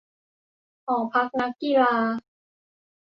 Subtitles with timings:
[0.85, 1.93] หอพักนักกีฬา?